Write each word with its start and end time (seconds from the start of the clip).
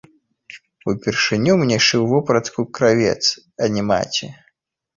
Упершыню 0.93 1.53
мне 1.61 1.77
шыў 1.87 2.03
вопратку 2.13 2.67
кравец, 2.77 3.21
а 3.65 3.71
не 3.77 3.87
маці. 3.91 4.35